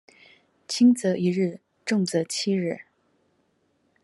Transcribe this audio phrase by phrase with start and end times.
[0.67, 2.81] 輕則一日重則七日